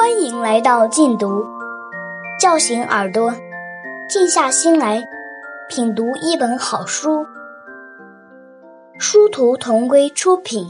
[0.00, 1.44] 欢迎来到静读，
[2.40, 3.30] 叫醒耳朵，
[4.08, 4.98] 静下心来
[5.68, 7.22] 品读一本好书。
[8.98, 10.66] 殊途同归出品。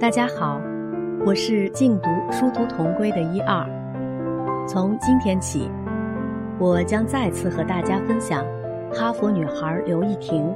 [0.00, 0.58] 大家好，
[1.26, 3.62] 我是静读殊途同归的一二。
[4.66, 5.70] 从今天起，
[6.58, 8.42] 我将再次和大家分享
[8.90, 10.50] 哈佛女孩刘亦婷。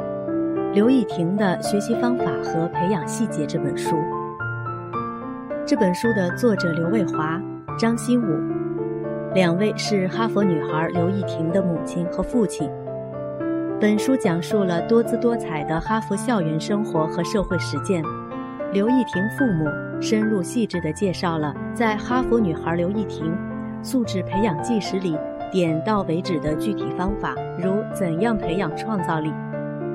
[0.75, 3.95] 刘亦婷的学习方法和培养细节这本书，
[5.65, 7.41] 这本书的作者刘卫华、
[7.79, 8.27] 张新武，
[9.35, 12.69] 两位是哈佛女孩刘亦婷的母亲和父亲。
[13.81, 18.03] 本书讲述了多姿多彩的哈佛校园生活和社会实践。
[18.73, 23.33] 刘亦婷父母深入细致地介绍了在哈佛女孩刘亦婷
[23.81, 25.17] 素质培养纪实里
[25.53, 27.33] 点到为止的具体方法，
[27.63, 29.33] 如怎样培养创造力。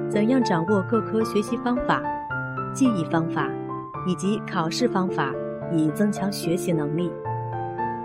[0.09, 2.01] 怎样掌握各科学习方法、
[2.73, 3.47] 记忆方法
[4.07, 5.31] 以及考试方法，
[5.71, 7.11] 以增强学习能力？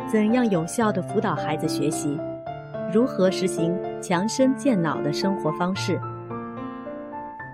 [0.06, 2.20] 怎样有效地辅导孩子学习？
[2.92, 5.98] 如何实行强身健脑的生活方式？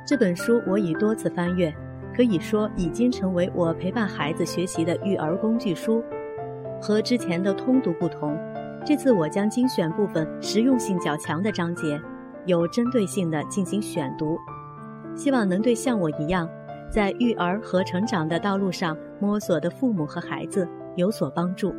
[0.04, 1.72] 这本书我已多次翻阅，
[2.12, 6.02] 可以说已经成为我陪伴孩子学习的育儿工具书。
[6.82, 8.36] 和之前的通读不同，
[8.84, 12.00] 这次我将精选部分实用性较强的章节。
[12.46, 14.38] 有针对性地进行选读，
[15.14, 16.48] 希望能对像我一样
[16.90, 21.74] 在育儿和成长的道路上摸索的父母和孩子有所帮助。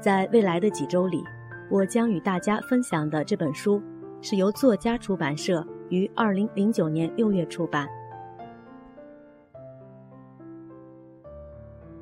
[0.00, 1.22] 在未来的几周里，
[1.70, 3.82] 我将与大家分享的这本书
[4.22, 7.86] 是由作家出版社于二零零九年六月出版，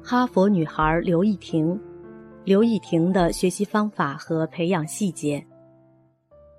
[0.09, 1.75] 《哈佛女孩刘亦婷》，
[2.45, 5.45] 刘亦婷的学习方法和培养细节。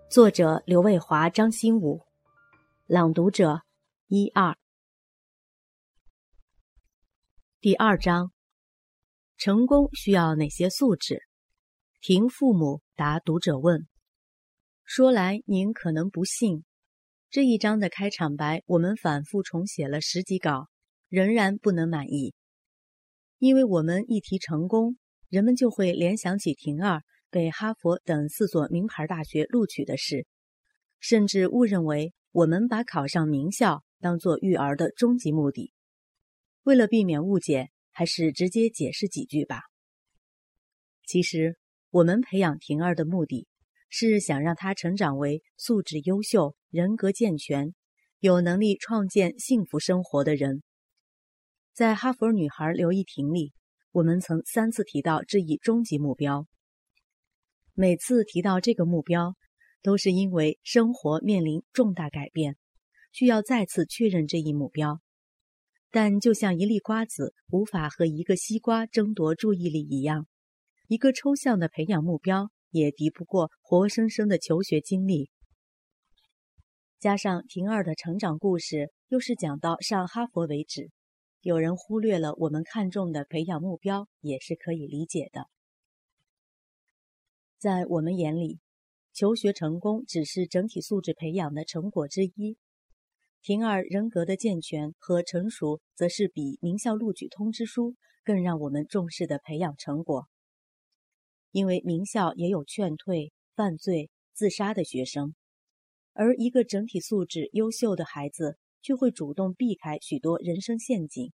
[0.09, 2.01] 作者刘卫华、张新武，
[2.85, 3.63] 朗读者
[4.07, 4.57] 一二。
[7.59, 8.31] 第二章：
[9.35, 11.23] 成功需要哪些素质？
[11.99, 13.85] 听父母答读者问。
[14.85, 16.63] 说来您可能不信，
[17.29, 20.69] 这一章的开场白我们反复重写了十几稿，
[21.09, 22.33] 仍然不能满意。
[23.39, 24.97] 因为我们一提成功，
[25.27, 27.03] 人们就会联想起婷儿。
[27.29, 30.25] 被哈佛等四所名牌大学录取的事，
[30.99, 35.73] 甚至误认为我们把考上名校当做育儿的终极目的。
[36.63, 39.61] 为了避免误解，还是直接解释几句吧。
[41.05, 41.57] 其实，
[41.89, 43.47] 我们培养婷儿的目的，
[43.89, 47.73] 是想让她成长为素质优秀、人格健全、
[48.19, 50.61] 有能力创建幸福生活的人。
[51.73, 53.53] 在哈佛女孩刘亦婷里，
[53.91, 56.45] 我们曾三次提到这一终极目标。
[57.79, 59.35] 每次提到这个目标，
[59.83, 62.57] 都是因为生活面临重大改变，
[63.11, 64.99] 需要再次确认这一目标。
[65.91, 70.25] 但就像一粒瓜子无法和一个西瓜争夺注意力一样，
[70.87, 75.29] 一个抽象的培养目标也敌不过活生生的求学经历。
[76.99, 80.89] 加上婷儿的成长故事又是讲到上哈佛为止，
[81.41, 85.45] 有人忽略了我们看重的培养目标，也是可以理解的。
[87.59, 88.59] 在我们眼里，
[89.13, 92.55] 求学成功只是整体素质培养的成果之一。
[93.41, 100.27] 婷儿人格的健全和成熟，则是比名校录取通知书更让我们重视的培养成果。
[101.51, 105.33] 因为名校也有劝退、犯罪、自杀的学生，
[106.13, 111.31] 而一个整体素质优秀的孩子，却会主动避开许多人生陷阱。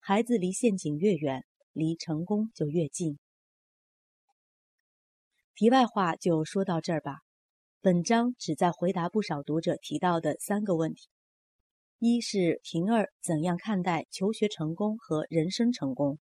[0.00, 3.18] 孩子离陷阱越远，离成功就越近。
[5.56, 7.20] 题外话就说到这儿吧。
[7.80, 11.08] 本章旨在回答不少读者提到的三个问题：
[11.98, 16.18] 一是婷儿怎样看待求学成功和人生成功；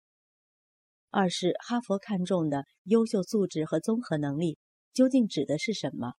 [1.12, 4.58] 二是哈佛看重的优秀素质和综合能力
[4.92, 6.12] 究竟指的是什么；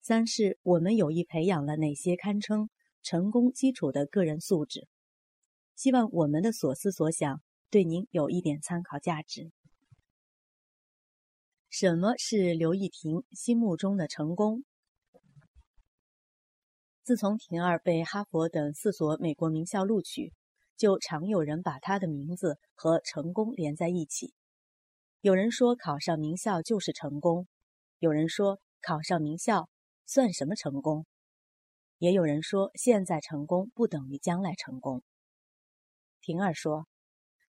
[0.00, 2.70] 三是我们有意培养了哪些堪称
[3.04, 4.88] 成功基础的个人素质。
[5.76, 7.40] 希望我们的所思所想
[7.70, 9.52] 对您有一点参考价值。
[11.72, 14.62] 什么是刘亦婷心目中的成功？
[17.02, 20.34] 自从婷儿被哈佛等四所美国名校录取，
[20.76, 24.34] 就常有人把她的名字和成功连在一起。
[25.22, 27.48] 有人说考上名校就是成功，
[28.00, 29.70] 有人说考上名校
[30.04, 31.06] 算什么成功，
[31.96, 35.02] 也有人说现在成功不等于将来成功。
[36.20, 36.86] 婷儿说，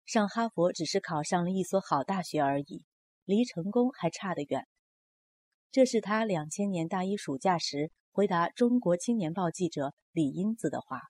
[0.05, 2.85] 上哈佛只是考上了一所好大学而已。
[3.25, 4.67] 离成功还差得远。
[5.71, 11.01] 这是他两千年大一暑假时回答《中国青年报》记者李英子的话。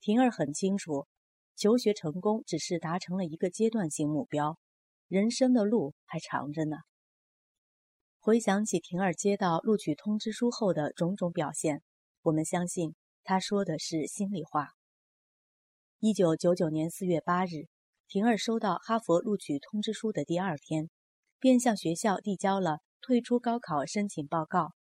[0.00, 1.06] 婷儿很清楚，
[1.54, 4.58] 求学成功只是达成了一个阶段性目标，
[5.06, 6.78] 人生的路还长着呢。
[8.18, 11.82] 回想起婷儿接到录取通知书后的种种表现，
[12.22, 14.70] 我们相信她说的是心里话。
[16.00, 17.68] 一九九九年四月八日，
[18.08, 20.90] 婷儿收到哈佛录取通知书的第二天，
[21.42, 24.74] 便向学校递交了退出高考申请报告。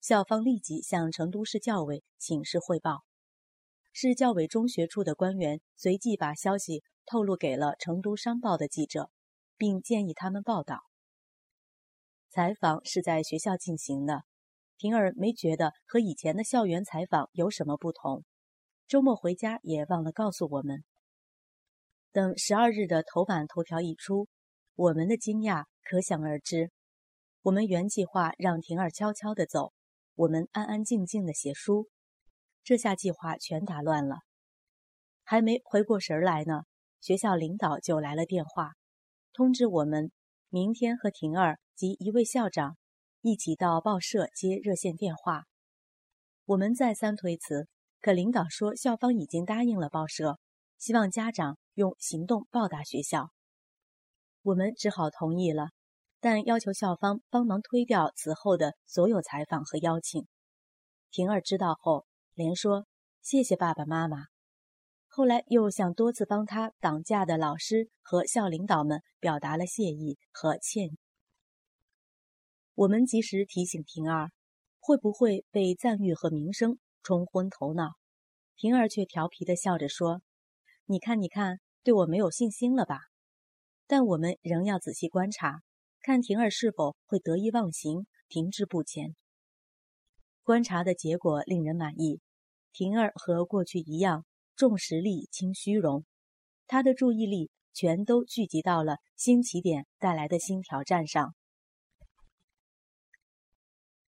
[0.00, 3.04] 校方立即向成都市教委请示汇报，
[3.92, 9.10] 市教委中学处的官员随即把消息透露给了成都商报的记者，
[9.56, 10.80] 并建议他们报道。
[12.30, 14.24] 采访是在学校进行的，
[14.78, 18.24] 婷儿没觉得和以前的校园采访有什么不同。
[18.88, 20.82] 周末回家也忘了告诉我们。
[22.10, 24.26] 等十二日的头版头条一出，
[24.76, 26.70] 我们的惊讶可想而知。
[27.42, 29.72] 我们原计划让婷儿悄悄地走，
[30.14, 31.88] 我们安安静静地写书，
[32.62, 34.18] 这下计划全打乱了。
[35.24, 36.62] 还没回过神来呢，
[37.00, 38.74] 学校领导就来了电话，
[39.32, 40.12] 通知我们
[40.48, 41.58] 明天和婷儿。
[41.76, 42.78] 及一位校长
[43.20, 45.44] 一起到报社接热线电话，
[46.46, 47.68] 我们再三推辞，
[48.00, 50.38] 可领导说校方已经答应了报社，
[50.78, 53.30] 希望家长用行动报答学校。
[54.46, 55.70] 我们只好同意了，
[56.20, 60.24] 但要求校方帮忙推掉此后的所有采访和邀请。
[61.10, 62.86] 婷儿知道后连说
[63.20, 64.26] 谢谢爸爸妈妈，
[65.08, 70.98] 后来又向多次帮他挡驾的老师和校领导们表达了谢意和歉意。
[72.76, 74.30] 我们及时提醒婷儿，
[74.78, 77.94] 会不会被赞誉和名声冲昏头脑？
[78.54, 80.22] 婷儿却调皮地笑着说
[80.86, 83.00] ：“你看，你看，对我没有信心了吧？”
[83.86, 85.62] 但我们仍要仔细观察，
[86.00, 89.14] 看婷儿是否会得意忘形、停滞不前。
[90.42, 92.20] 观察的结果令人满意，
[92.72, 94.24] 婷儿和过去一样
[94.54, 96.04] 重实力轻虚荣，
[96.66, 101.34] 她的注意力全都聚集到了新起点带来的新挑战上。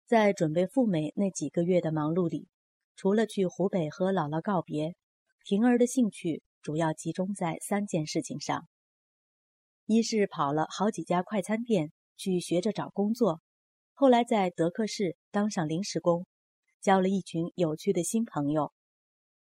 [0.07, 2.49] 在准备赴美那几个月的忙碌里，
[2.97, 4.97] 除了去湖北和姥姥告别，
[5.45, 8.67] 婷儿的兴趣主要集中在三件事情上：
[9.91, 13.41] 一是跑了好几家快餐店去学着找工作，
[13.95, 16.27] 后来在德克士当上临时工，
[16.83, 18.71] 交了一群有趣的新朋友，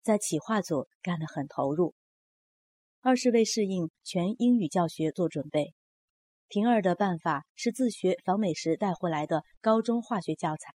[0.01, 1.93] 在企划组干得很投入；
[3.01, 5.75] 二是为适应全英语教学做准备。
[6.49, 10.73] 婷儿的办法是自学访美时带回来的高中化学教材。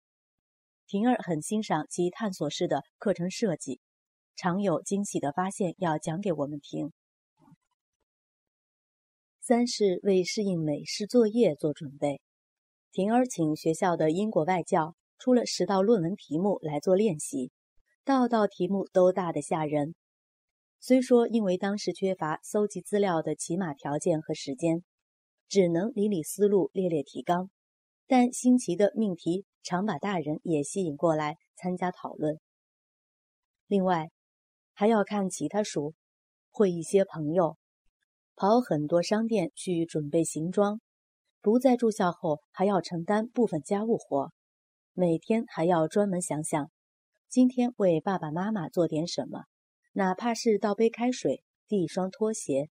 [0.88, 3.80] 婷儿很欣赏其探索式的课程设计，
[4.36, 6.92] 常有惊喜的发现要讲给我们听。
[9.42, 12.22] 三是为适应美式作业做准备。
[12.92, 17.52] 婷儿请学校的英国外教出了十道论文题目来做练习，
[18.06, 19.96] 道道题目都大得吓人。
[20.80, 24.84] 虽说因为当时缺乏搜集资料的起码条件和时间。
[25.54, 27.50] 只能理理思路，列列提纲，
[28.08, 32.40] 但新奇的命题常把大人也吸引过来参加讨论。
[33.68, 34.12] 另外，
[34.72, 35.94] 还要看其他书，
[36.52, 37.58] 会一些朋友，
[38.36, 40.82] 跑很多商店去准备行装。
[41.42, 44.32] 不在住校后，还要承担部分家务活，
[44.94, 46.70] 每天还要专门想想，
[47.30, 49.46] 今天为爸爸妈妈做点什么，
[49.94, 52.70] 哪怕是倒杯开水，递一双拖鞋。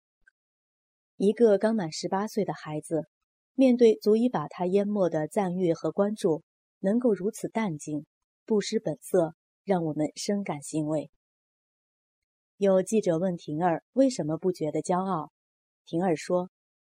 [1.17, 3.07] 一个刚满十八岁的孩子，
[3.53, 6.43] 面对足以把他淹没的赞誉和关注，
[6.79, 8.05] 能够如此淡静、
[8.45, 11.11] 不失本色，让我们深感欣慰。
[12.57, 15.31] 有记者问婷儿为什么不觉得骄傲，
[15.85, 16.49] 婷儿说：“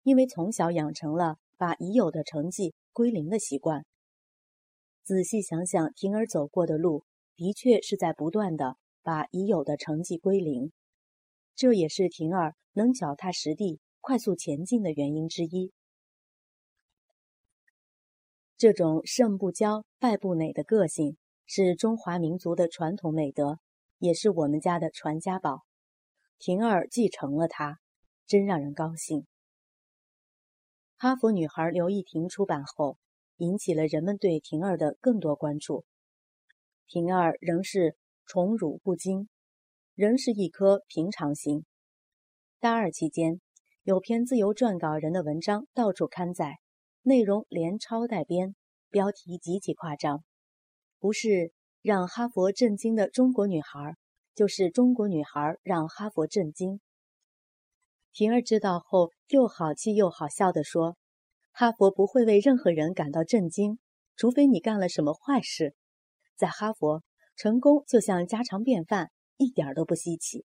[0.04, 3.86] 因为从小养成了把已有的成绩归零的习惯。”
[5.04, 7.04] 仔细想想，婷儿走过的路，
[7.36, 10.72] 的确是在不断的把已有的成绩归零，
[11.56, 13.80] 这也是婷儿能脚踏实地。
[14.02, 15.74] 快速前进的原因之一。
[18.58, 23.60] 这种胜不骄、败不馁的个性是中华民族的传统美德，
[23.98, 25.66] 也是我们家的传家宝。
[26.40, 27.80] 婷儿继承了它，
[28.30, 29.26] 真让人高兴。
[30.98, 33.00] 哈佛女孩刘亦婷出版后，
[33.38, 35.84] 引起了人们对婷儿的更多关注。
[36.88, 39.28] 婷儿仍是宠辱不惊，
[39.96, 41.66] 仍是一颗平常心。
[42.60, 43.42] 大二期间。
[43.84, 46.60] 有篇自由撰稿人的文章到处刊载，
[47.02, 48.56] 内容连抄带编，
[48.92, 50.24] 标题极其夸张，
[51.00, 53.96] 不是让哈佛震惊的中国女孩，
[54.36, 56.80] 就是中国女孩让哈佛震惊。
[58.20, 60.98] 婷儿知道后，又好气又好笑地说
[61.56, 63.80] ：“哈佛不会为任何人感到震惊，
[64.18, 65.74] 除非你干了什么坏事。
[66.36, 67.02] 在哈佛，
[67.38, 70.44] 成功就像家常便饭，一点都不稀奇。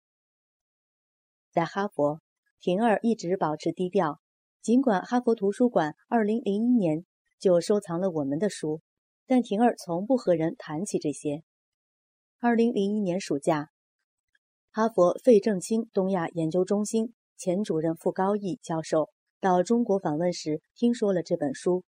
[1.50, 2.20] 在哈佛，
[2.60, 4.20] 婷儿一直保持低调，
[4.62, 7.04] 尽管哈佛图书馆2001年
[7.40, 8.82] 就收藏了我们的书，
[9.26, 11.42] 但婷儿从不和人谈起这些。
[12.38, 13.70] 2001年暑假，
[14.70, 19.10] 哈佛费正清东亚研究中心前主任傅高义教授
[19.40, 21.84] 到中国访问时，听说了这本书。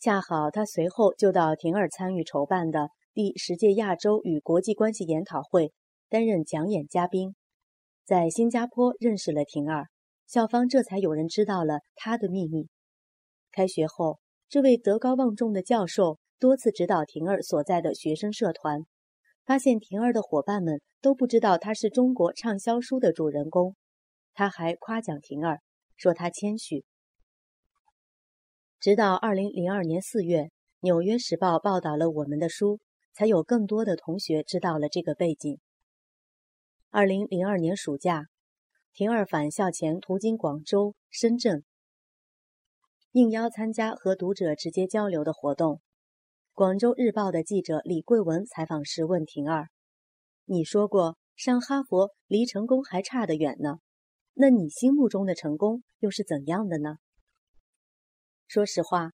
[0.00, 5.72] 恰好他随后就到婷儿参与筹办的第十届亚洲与国际关系研讨会
[6.08, 7.36] 担任讲演嘉宾，
[8.04, 9.86] 在新加坡认识了婷儿，
[10.26, 12.68] 校方这才有人知道了他的秘密。
[13.52, 18.80] 开学后，这位德高望重的教授多次指导婷儿所在的学生社团，
[19.44, 23.76] 发现婷儿的伙伴们都不知道他是中国畅销书的主人公，
[24.34, 25.60] 他还夸奖婷儿，
[25.96, 26.84] 说他谦虚。
[28.80, 30.42] 直到二零零二年四月，
[30.80, 32.80] 《纽约时报》报道了我们的书，
[33.12, 35.60] 才有更多的同学知道了这个背景。
[36.90, 38.26] 二零零二年暑假，
[38.92, 41.64] 婷儿返校前途经广州、深圳，
[43.12, 45.80] 应邀参加和读者直接交流的活动。
[46.52, 49.68] 广州日报的记者李桂文采访时问婷儿
[50.44, 53.78] ：“你说过上哈佛离成功还差得远呢，
[54.34, 56.96] 那你心目中的成功又是怎样的呢？”
[58.48, 59.12] 说实话，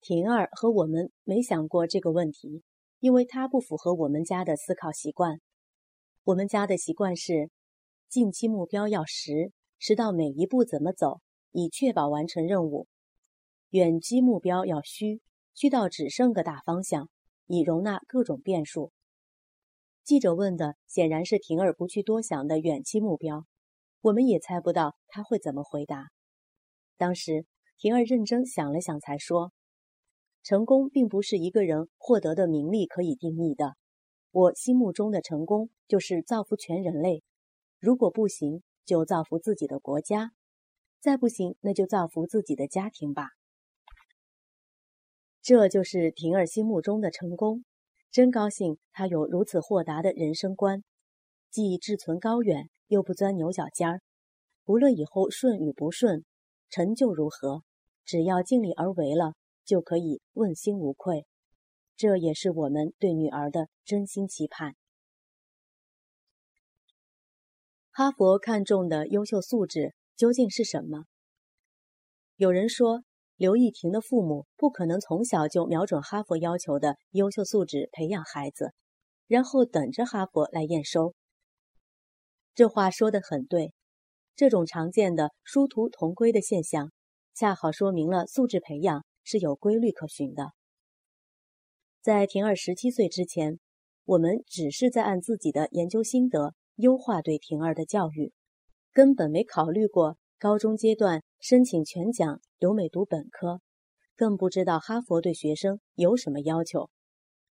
[0.00, 2.62] 婷儿和我们没想过这个问题，
[3.00, 5.40] 因为它不符合我们家的思考习惯。
[6.24, 7.50] 我们家的习惯是，
[8.08, 11.20] 近期目标要实，实到每一步怎么走，
[11.52, 12.86] 以确保完成任务；
[13.70, 15.20] 远期目标要虚，
[15.54, 17.08] 虚到只剩个大方向，
[17.46, 18.92] 以容纳各种变数。
[20.04, 23.44] 记者问的显然是婷儿不去多想的远期目标，
[24.00, 26.08] 我们也猜不到他会怎么回答。
[26.96, 27.46] 当时。
[27.80, 29.52] 婷儿认真想了想，才说
[30.42, 33.76] ：“成功并不是一个人获得的名利可以定义的。
[34.32, 37.22] 我心目中的成功就是造福全人类。
[37.78, 40.30] 如果不行，就造福自己的国家；
[40.98, 43.28] 再不行，那就造福自己的家庭吧。
[45.40, 47.64] 这就是婷儿心目中的成功。
[48.10, 50.82] 真高兴，她有如此豁达的人生观，
[51.48, 54.02] 既志存高远，又不钻牛角尖儿。
[54.64, 56.24] 不论以后顺与不顺，
[56.68, 57.62] 成就如何。”
[58.04, 59.34] 只要尽力而为了，
[59.66, 61.26] 就可以问心无愧。
[61.94, 64.76] 这也是我们对女儿的真心期盼。
[67.90, 71.04] 哈佛看重的优秀素质究竟是什么？
[72.36, 73.04] 有人说，
[73.36, 78.72] 刘亦婷的父母不可能从小就瞄准哈佛要求的优秀素质培养孩子，
[79.26, 81.14] 然后等着哈佛来验收。
[82.58, 83.72] 这话说得很对，
[84.34, 86.90] 这种常见的殊途同归的现象。
[87.32, 90.50] 恰好说明了素质培养是有规律可循的。
[92.02, 93.60] 在婷儿十七岁之前，
[94.04, 98.32] 我们只是在按自己的研究心得优化对婷儿的教育，
[98.92, 103.60] 根本没考虑过高中阶段申请全奖留美读本科，
[104.16, 106.90] 更不知道哈佛对学生有什么要求。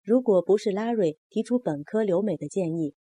[0.02, 2.94] 如果不是拉瑞提出本科留美的建议，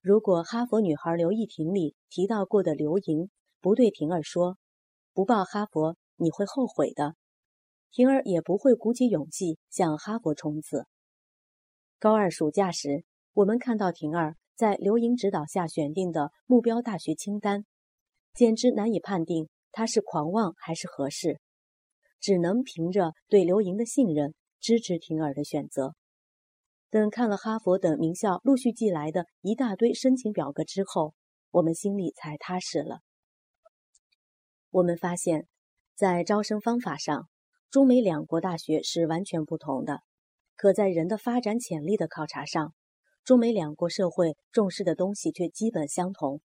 [0.00, 4.56] 如果哈佛女孩刘亦婷里提到过的刘莹不对婷儿说。
[5.12, 7.16] 不报哈佛，你会后悔的。
[7.90, 10.84] 婷儿也不会鼓起勇气向哈佛冲刺。
[11.98, 17.64] 高二暑假时，我们看到婷儿在刘莹指导下选定的目标大学清单，
[18.32, 21.40] 简直难以判定她是狂妄还是合适，
[22.20, 25.96] 只能凭着对刘莹的信任支持婷儿的选择。
[26.90, 31.14] 等看了哈佛等名校陆续寄来的一大堆申请表格之后，
[31.50, 33.00] 我们心里才踏实了。
[34.70, 35.46] 我们发现，
[35.94, 37.28] 在招生方法上，
[37.70, 39.98] 中美两国大学是完全不同的；
[40.56, 42.72] 可在人的发展潜力的考察上，
[43.22, 46.40] 中美两国社会重视的东西却基本相同。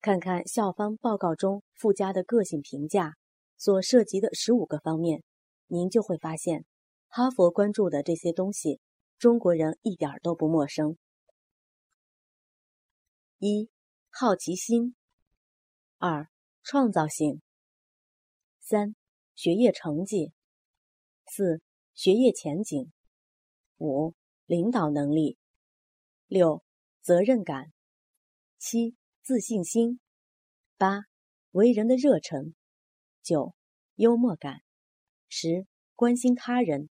[0.00, 3.16] 看看校方报告中附加的个性评价
[3.58, 5.22] 所涉及的十五个方面，
[5.66, 6.64] 您就会发现，
[7.08, 8.80] 哈佛关注的这些东西，
[9.20, 10.96] 中国人一点都不陌生。
[13.38, 13.70] 一、
[14.08, 14.94] 好奇心；
[15.98, 16.28] 二。
[16.62, 17.42] 创造性。
[18.60, 18.94] 三、
[19.34, 20.32] 学业成绩。
[21.26, 21.60] 四、
[21.94, 22.92] 学业前景。
[23.78, 24.14] 五、
[24.46, 25.36] 领导能力。
[26.26, 26.62] 六、
[27.00, 27.72] 责任感。
[28.58, 30.00] 七、自信心。
[30.76, 31.00] 八、
[31.50, 32.54] 为人的热忱。
[33.22, 33.54] 九、
[33.96, 34.60] 幽默感。
[35.28, 36.88] 十、关心他人。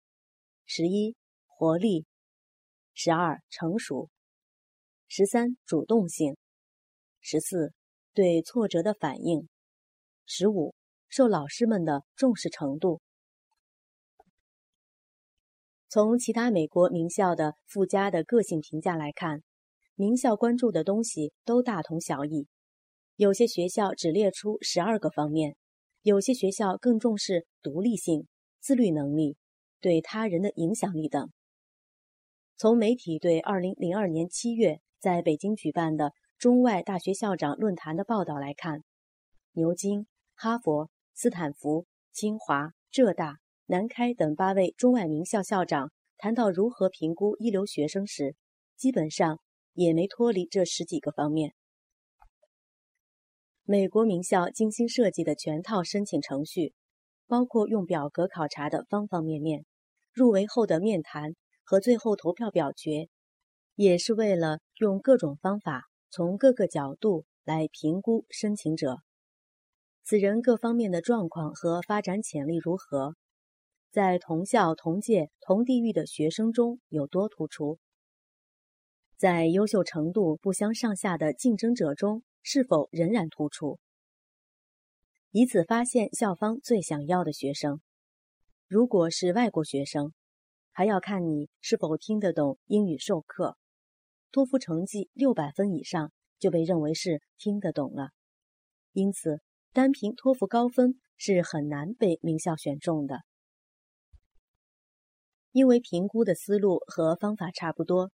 [0.65, 1.15] 十一、
[1.47, 2.05] 活力。
[3.01, 4.09] 十二、成熟。
[5.07, 6.35] 十三、主动性。
[7.21, 7.71] 十四、
[8.13, 9.47] 对挫折的反应。
[10.25, 10.75] 十五，
[11.07, 12.99] 受老师们的重视程度。
[15.87, 19.43] 从其他美国名校的附加的个性评价来看，
[19.95, 22.49] 名校关注的东西都大同小异。
[23.15, 25.55] 有些学校只列出十二个方面，
[26.01, 28.27] 有些学校更重视独立性、
[28.59, 29.37] 自律能力、
[29.79, 31.31] 对他人的影响力等。
[32.59, 38.83] 从媒体对二零零二年七月在北京举办的中外大学校长论坛的报道来看，
[39.53, 48.35] 牛津、哈佛、斯坦福、清华、浙大、南开等八位中外名校校长谈到如何评估一流学生时，
[48.75, 49.39] 基本上
[49.71, 51.53] 也没脱离这十几个方面。
[53.63, 56.73] 美国名校精心设计的全套申请程序，
[57.25, 59.63] 包括用表格考察的方方面面，
[60.11, 61.37] 入围后的面谈。
[61.69, 63.09] 和最后投票表决，
[63.75, 68.97] 也是为了用各种方法从各个角度来评估申请者
[70.03, 73.13] 此人各方面的状况和发展潜力如何，
[73.91, 77.77] 在同校、同届、同地域的学生中有多突出，
[79.15, 83.77] 在优秀程度不相上下的竞争者中是否仍然突出，
[85.29, 87.79] 以此发现校方最想要的学生。
[88.67, 90.11] 如果是外国学生。
[90.79, 93.57] 还要看你是否听得懂英语授课，
[94.31, 98.11] 托福成绩六百分以上就被认为是听得懂了。
[98.93, 99.41] 因此，
[99.73, 103.23] 单凭托福高分是很难被名校选中的。
[105.51, 108.13] 因为评估的思路和方法差不多，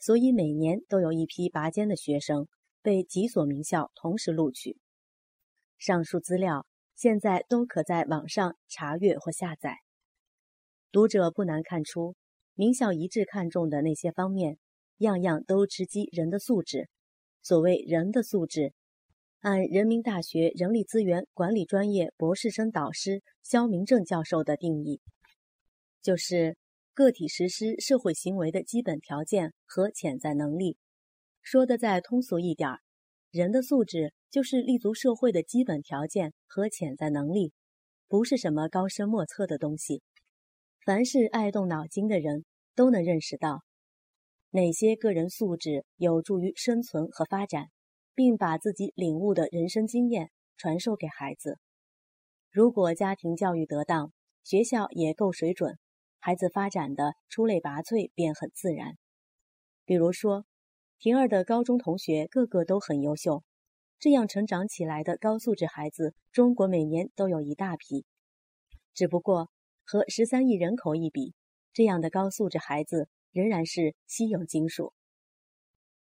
[0.00, 2.48] 所以每年都有一批拔尖的学生
[2.82, 4.76] 被几所名校同时录取。
[5.78, 9.76] 上述资料现在都可在网上查阅或下载。
[10.92, 12.16] 读者不难看出，
[12.54, 14.58] 名校一致看重的那些方面，
[14.98, 16.88] 样样都直击人的素质。
[17.42, 18.72] 所谓人的素质，
[19.38, 25.00] 按人民大学人力资源管理专业博士生导师肖明正教授的定义，
[26.02, 26.56] 就是
[26.92, 30.76] 个体实施社会行为的基本条件和潜在能力。
[31.40, 32.80] 说的再通俗一点儿，
[33.30, 37.52] 人的素质就是立足社会的基本条件和潜在能力，
[38.08, 40.02] 不是什么高深莫测的东西。
[40.86, 43.62] 凡是爱动脑筋的人都能认识到，
[44.48, 47.66] 哪些个人素质有助于生存和发展，
[48.14, 51.58] 并把自己领悟的人生经验传授给孩子。
[52.50, 54.10] 如果家庭教育得当，
[54.42, 55.78] 学校也够水准，
[56.18, 58.96] 孩子发展的出类拔萃便很自然。
[59.84, 60.46] 比如说，
[60.98, 63.44] 婷儿的高中同学个个都很优秀，
[63.98, 68.06] 这样成长起来的高素质孩子，中国每年都有一大批。
[68.94, 69.50] 只不过。
[69.90, 71.34] 和十三亿人口一比，
[71.72, 74.92] 这样的高素质孩子仍然是稀有金属。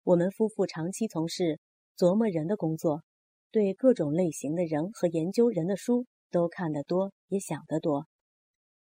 [0.04, 1.62] 我们夫妇长期从事
[1.98, 3.04] 琢磨人的工作，
[3.52, 8.06] 对各种类型的人和研究人的书都看得多，也想得多。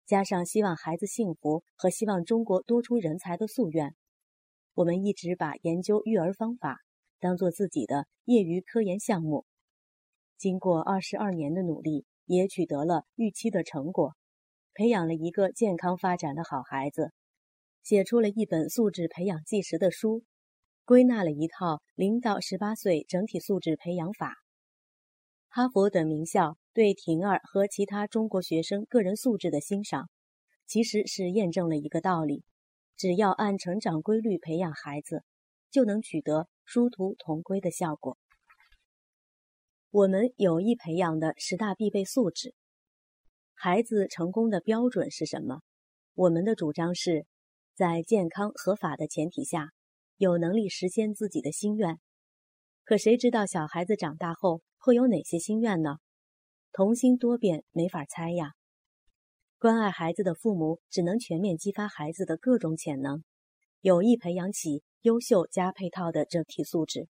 [0.05, 3.93] 加上希望孩子幸福和希望中国多出人才的夙愿，
[4.75, 6.77] 我们一直把研究育儿方法
[7.19, 9.43] 当做自己的业余科研项目。
[10.37, 14.15] 经过二十二年的努力，也取得了预期的成果。
[14.75, 17.13] 培养了一个健康发展的好孩子，
[17.81, 20.25] 写出了一本素质培养纪实的书，
[20.83, 24.35] 归纳了一套零到十八岁整体素质培养法。
[25.47, 30.09] 哈佛等名校对婷儿和其他中国学生个人素质的欣赏，
[30.67, 32.43] 其实是验证了一个道理：
[32.97, 35.23] 只要按成长规律培养孩子，
[35.71, 38.17] 就能取得殊途同归的效果。
[39.89, 42.53] 我们有意培养的十大必备素质。
[43.57, 45.61] 孩子成功的标准是什么？
[46.13, 47.25] 我们的主张是，
[47.73, 49.71] 在健康合法的前提下，
[50.17, 51.97] 有能力实现自己的心愿。
[52.83, 55.97] 可谁知道小孩子长大后会有哪些心愿呢？
[56.73, 58.51] 童心多变，没法猜呀。
[59.57, 63.23] 关爱孩子的父母只能全面激发孩子的各种潜能，
[63.79, 67.07] 有意培养起优秀加配套的整体素质，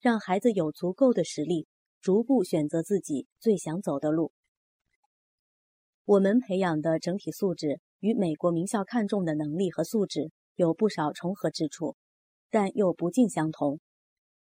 [0.00, 1.66] 让孩子有足够的实力，
[2.00, 4.32] 逐步选择自己最想走的路。
[6.10, 11.94] 我们培养的整体素质与美国名校看重的能力和素质有不少重合之处，
[12.50, 13.78] 但又不尽相同。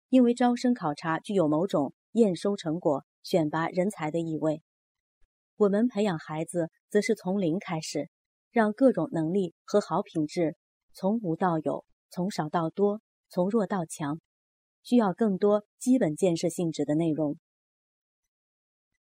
[0.07, 4.61] 因为招生考察具有某种验收成果、选拔人才的意味，
[5.57, 8.09] 我们培养孩子则是从零开始，
[8.51, 10.55] 让各种能力和好品质
[10.93, 14.21] 从无到有，从少到多，从弱到强，
[14.81, 17.35] 需要更多基本建设性质的内容。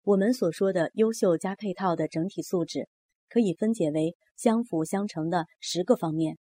[0.06, 2.88] 我们所说的优秀加配套的整体素质，
[3.28, 6.38] 可以分解为相辅相成的十个方面。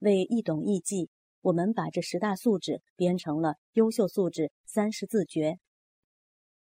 [0.00, 1.08] 为易懂易记，
[1.40, 5.58] 我们把这十大素质编成了优秀素质三十字诀：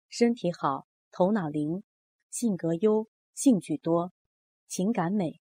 [0.09, 1.83] 身体好、头脑灵、
[2.29, 4.11] 性格优、兴趣多、
[4.67, 5.39] 情感美、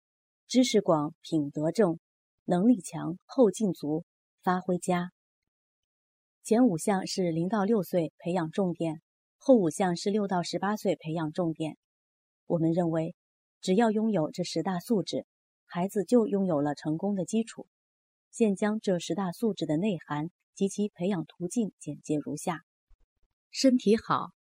[0.47, 1.99] 知识广，品德正，
[2.45, 4.05] 能力强，后劲足，
[4.41, 5.11] 发挥佳。
[6.45, 9.03] 前五项是零到六岁培养重点，
[9.43, 11.79] 后五项是六到十八岁培养重点。
[12.47, 13.17] 我们认为，
[13.63, 15.27] 只要拥有这十大素质，
[15.65, 17.67] 孩子就拥有了成功的基础。
[18.31, 22.61] 现将这十大素质的内涵及其培养途径简介如下：
[23.51, 24.33] 身体好，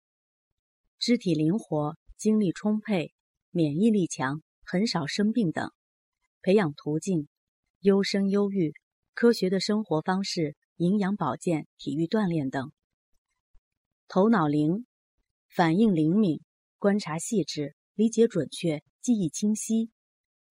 [0.98, 3.14] 肢体灵活，精力充沛，
[3.50, 5.72] 免疫力强，很少生病等。
[6.42, 7.26] 培养途径：
[7.80, 8.74] 优生优育，
[9.14, 10.56] 科学的生活方式。
[10.76, 12.72] 营养保健、体育锻炼等。
[14.08, 14.86] 头脑灵，
[15.50, 16.40] 反应灵敏，
[16.78, 19.90] 观察细致，理解准确，记忆清晰，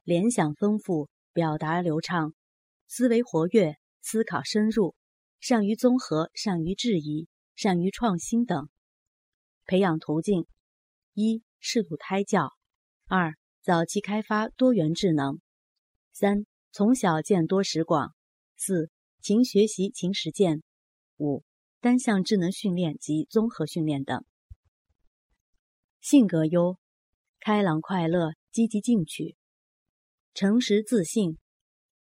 [0.04, 2.34] 联想丰富，表达流畅，
[2.88, 4.94] 思维活跃，思考深入，
[5.40, 8.70] 善于综合，善于质疑，善于创新等。
[9.66, 10.46] 培养途径：
[11.14, 12.50] 一、适度胎教；
[13.08, 15.38] 二、早期开发多元智能；
[16.12, 18.10] 三、从小见多识广；
[18.56, 18.92] 四。
[19.22, 20.64] 勤学习、勤实践。
[21.18, 21.44] 五、
[21.82, 24.24] 单项智能训练及综合训练等。
[26.02, 26.78] 性格优，
[27.40, 29.36] 开朗快乐、积极进取、
[30.34, 31.38] 诚实自信、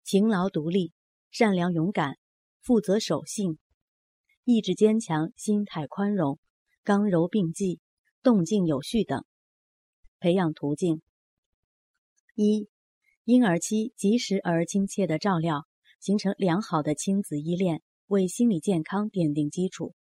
[0.05, 0.93] 勤劳独立、
[1.31, 2.19] 善良勇敢、
[2.61, 3.59] 负责守信、
[4.45, 6.39] 意志坚强、心态宽容、
[6.85, 7.81] 刚柔并济、
[8.23, 9.25] 动静有序等。
[10.21, 11.03] 培养途径：
[12.35, 12.69] 一、
[13.25, 15.67] 婴儿期及时而亲切的照料。
[16.01, 19.97] 形成良好的亲子依恋，为心理健康奠定基础。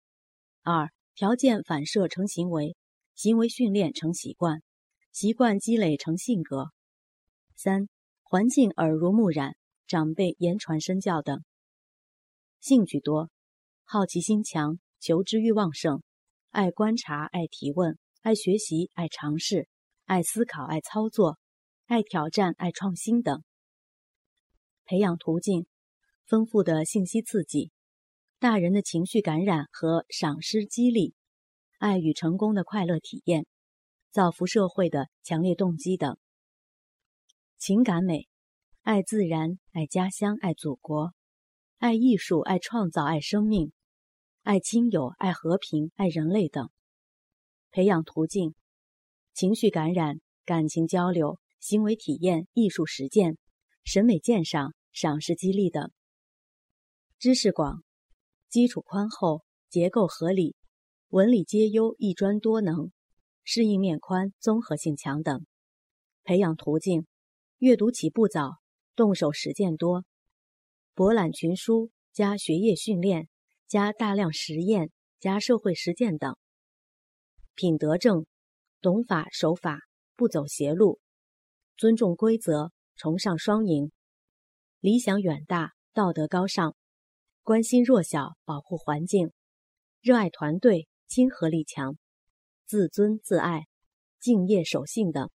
[0.62, 2.76] 二、条件反射成行为，
[3.16, 4.62] 行为训练成习惯，
[5.10, 6.70] 习惯积累成性格。
[7.56, 7.88] 三、
[8.22, 11.42] 环境耳濡目染，长辈言传身教等。
[12.60, 13.30] 兴趣多，
[13.82, 16.02] 好奇心强，求知欲旺盛，
[16.50, 19.66] 爱观察，爱提问，爱学习，爱尝试，
[20.04, 21.38] 爱思考，爱操作，
[21.86, 23.42] 爱挑战，爱创新等。
[24.84, 25.66] 培养途径。
[26.26, 27.70] 丰富的信息刺激，
[28.40, 31.14] 大人的情绪感染和赏识激励，
[31.78, 33.46] 爱与成功的快乐体验，
[34.10, 36.16] 造福社会的强烈动机等。
[37.58, 38.28] 情感美，
[38.82, 41.12] 爱自然，爱家乡，爱祖国，
[41.78, 43.72] 爱艺术，爱创造，爱生命，
[44.42, 46.70] 爱亲友，爱和平，爱人类等。
[47.70, 48.54] 培养途径：
[49.34, 53.36] 情绪感染，感情交流，行为体验，艺术实践，
[53.84, 55.90] 审美鉴赏，赏识激励等。
[57.18, 57.82] 知识广，
[58.48, 60.56] 基础宽厚，结构合理，
[61.10, 62.90] 文理皆优，一专多能，
[63.44, 65.46] 适应面宽，综合性强等。
[66.24, 67.06] 培养途径：
[67.58, 68.56] 阅读起步早，
[68.96, 70.04] 动手实践多，
[70.94, 73.28] 博览群书加学业训练
[73.68, 74.90] 加大量实验
[75.20, 76.36] 加社会实践等。
[77.54, 78.26] 品德正，
[78.80, 79.78] 懂法守法，
[80.16, 80.98] 不走邪路，
[81.76, 83.92] 尊重规则，崇尚双赢，
[84.80, 86.74] 理想远大，道德高尚。
[87.44, 89.30] 关心弱小，保护环境，
[90.00, 91.96] 热爱团队，亲和力强，
[92.66, 93.66] 自尊自爱，
[94.18, 95.30] 敬业守信等。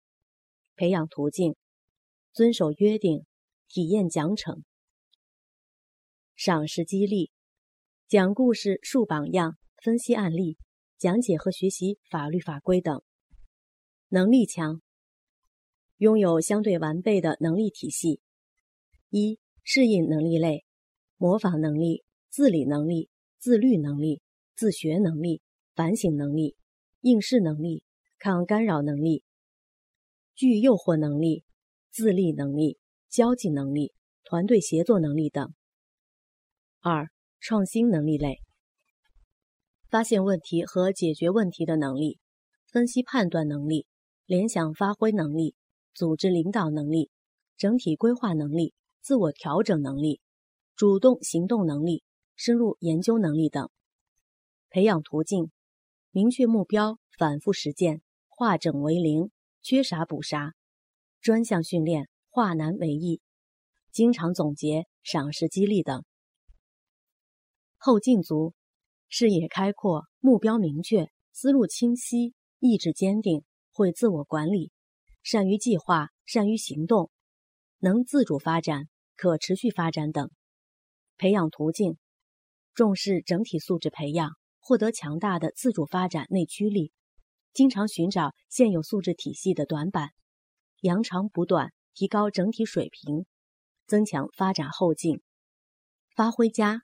[0.76, 1.56] 培养途径：
[2.32, 3.24] 遵守约定，
[3.68, 4.62] 体验奖惩，
[6.34, 7.30] 赏识激励，
[8.08, 10.58] 讲故事树榜样，分析案例，
[10.98, 13.02] 讲解和学习法律法规等。
[14.08, 14.80] 能力强，
[15.96, 18.20] 拥有相对完备的能力体系。
[19.10, 20.64] 一、适应能力类。
[21.18, 24.20] 模仿能力、自理能力、自律能力、
[24.54, 25.40] 自学能力、
[25.76, 26.56] 反省能力、
[27.02, 27.84] 应试能力、
[28.18, 29.22] 抗干扰能力、
[30.34, 31.44] 具诱惑能力、
[31.92, 32.78] 自立能力、
[33.10, 33.92] 交际能力、
[34.24, 35.52] 团队协作能力等。
[36.80, 38.38] 二、创新能力类：
[39.90, 42.18] 发现问题和解决问题的能力、
[42.72, 43.86] 分析判断能力、
[44.24, 45.54] 联想发挥能力、
[45.94, 47.10] 组织领导能力、
[47.56, 50.20] 整体规划能力、自我调整能力。
[50.74, 52.02] 主动行动能力、
[52.34, 53.70] 深入研究能力等。
[54.68, 55.50] 培养途径：
[56.16, 60.54] 明确目标，反复实践，化整为零，缺啥补啥，
[61.20, 63.20] 专项训练，化难为易，
[63.92, 66.06] 经常总结，赏识激励等。
[67.76, 68.54] 后劲足：
[69.10, 74.72] 视野开阔，目标明确，思路清晰，意志坚定，会自我管理，
[75.22, 77.10] 善于计划，善于行动，
[77.76, 80.30] 能自主发展、可持续发展等。
[81.18, 81.98] 培养途径：
[82.72, 84.30] 重视整体素质培养，
[84.66, 86.90] 获得强大的自主发展内驱力，
[87.52, 90.10] 经常寻找现有素质体系的短板，
[90.80, 93.26] 扬长补短，提高整体水平，
[93.86, 95.22] 增强发展后劲。
[96.16, 96.82] 发挥佳：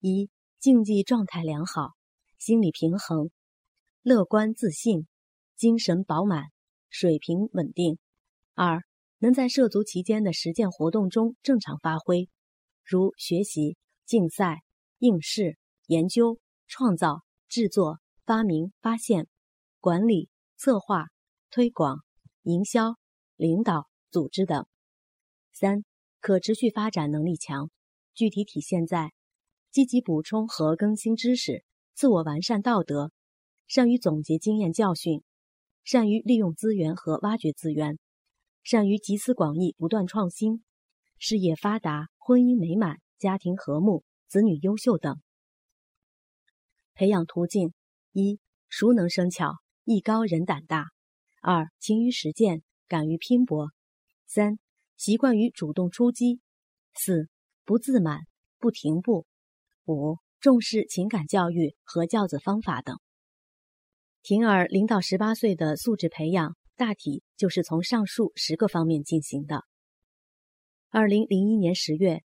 [0.00, 1.90] 一、竞技状态良好，
[2.36, 3.30] 心理平衡，
[4.02, 5.06] 乐观自信，
[5.54, 6.46] 精神饱满，
[6.88, 7.94] 水平稳定；
[8.54, 8.82] 二、
[9.18, 12.28] 能在涉足期间的实践活动中正常发挥，
[12.82, 14.64] 如学习、竞赛、
[14.98, 19.26] 应试、研究、创造、制作、发明、发现、
[19.80, 21.08] 管理、策划、
[21.50, 22.04] 推广、
[22.42, 22.94] 营销、
[23.34, 24.64] 领导、组织等。
[25.52, 25.84] 三、
[26.20, 27.70] 可持续发展能力强，
[28.14, 29.12] 具体体现在
[29.72, 33.10] 积极补充和更新知识，自我完善道德，
[33.66, 35.24] 善于总结经验教训，
[35.82, 37.98] 善于利用资源和挖掘资源，
[38.62, 40.62] 善于集思广益，不断创新，
[41.18, 45.20] 事业发达，婚姻美满，家庭和睦，子女优秀等。
[47.00, 47.72] 培养途径：
[48.12, 50.82] 一、熟能生巧，艺高人胆大；
[51.40, 53.68] 二、勤于实践，敢于拼搏；
[54.26, 54.58] 三、
[54.98, 56.40] 习惯于主动出击；
[56.92, 57.30] 四、
[57.64, 58.26] 不自满，
[58.58, 59.24] 不停步；
[59.86, 63.00] 五、重视情感教育和教子方法等。
[64.22, 69.64] 婷儿零到十八岁的素质培养，大体就是从上述十个方面进行的。
[70.90, 72.22] 二零零一年十月，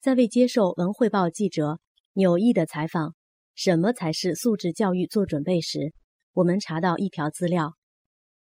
[0.00, 1.78] 在为接受《文汇报》记者
[2.14, 3.14] 纽毅的采访。
[3.56, 5.94] 什么才是素质教育做准备时，
[6.34, 7.72] 我们查到一条资料：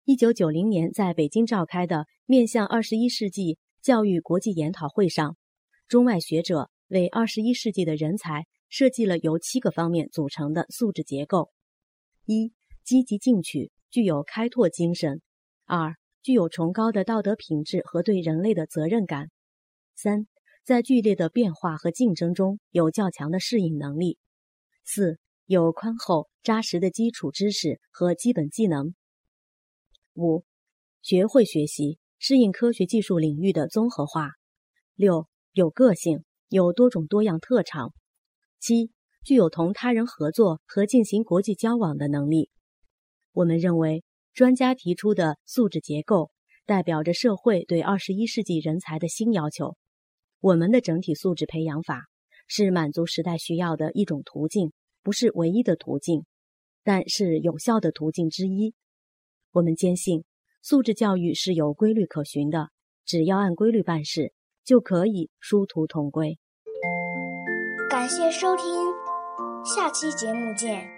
[0.04, 5.38] 一九九零年在北京召开的面向二十一世纪教育国际研讨会上，
[5.88, 11.52] 中外学者为二十一世纪的人才设计了由七个方面组成的素质结构：
[12.26, 12.52] 一、
[12.84, 15.20] 积极进取，具有开拓精神；
[15.65, 19.28] 二、具有崇高的道德品质和对人类的责任感；
[19.94, 20.26] 三、
[20.63, 24.18] 在剧烈的变化和竞争中有较强的适应能力。
[24.88, 28.93] 四有宽厚扎实的基础知识和基本技能。
[30.13, 30.45] 五
[31.02, 34.30] 学会学习，适应科学技术领域的综合化。
[34.93, 37.93] 六有个性，有多种多样特长。
[38.60, 38.91] 七
[39.24, 42.52] 具有同他人合作和进行国际交往的能力。
[43.34, 46.30] 我们认为，专家提出的素质结构
[46.65, 49.76] 代表着社会对二十一世纪人才的新要求。
[50.39, 52.06] 我们的整体素质培养法。
[52.47, 54.71] 是满足时代需要的一种途径，
[55.03, 56.25] 不是唯一的途径，
[56.84, 58.73] 但是有效的途径之一。
[59.51, 60.23] 我们坚信，
[60.62, 62.69] 素质教育是有规律可循的，
[63.05, 66.38] 只要按规律办事，就可以殊途同归。
[67.89, 68.65] 感谢收听，
[69.63, 70.94] 下期节目见。